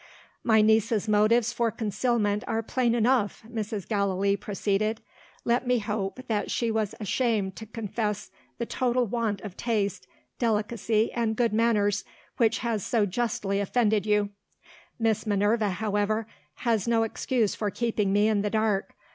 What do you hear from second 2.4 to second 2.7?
are